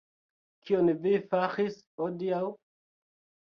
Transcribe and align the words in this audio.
Kion 0.69 0.89
vi 1.03 1.11
faris 1.35 1.79
hodiaŭ? 2.03 2.43